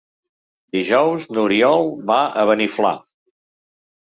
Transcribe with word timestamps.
Dijous 0.77 1.27
n'Oriol 1.35 1.85
va 2.09 2.17
a 2.29 2.47
Beniflà. 2.53 2.95